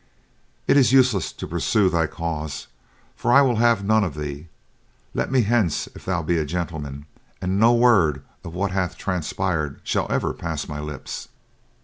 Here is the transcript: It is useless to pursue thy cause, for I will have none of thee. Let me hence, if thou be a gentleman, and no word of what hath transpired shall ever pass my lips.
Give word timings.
It 0.65 0.77
is 0.77 0.91
useless 0.91 1.31
to 1.33 1.45
pursue 1.45 1.87
thy 1.87 2.07
cause, 2.07 2.65
for 3.15 3.31
I 3.31 3.43
will 3.43 3.57
have 3.57 3.83
none 3.85 4.03
of 4.03 4.15
thee. 4.15 4.47
Let 5.13 5.31
me 5.31 5.43
hence, 5.43 5.85
if 5.93 6.05
thou 6.05 6.23
be 6.23 6.39
a 6.39 6.43
gentleman, 6.43 7.05
and 7.39 7.59
no 7.59 7.75
word 7.75 8.23
of 8.43 8.55
what 8.55 8.71
hath 8.71 8.97
transpired 8.97 9.79
shall 9.83 10.11
ever 10.11 10.33
pass 10.33 10.67
my 10.67 10.79
lips. 10.79 11.29